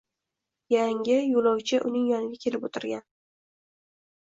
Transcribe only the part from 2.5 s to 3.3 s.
o’tirgan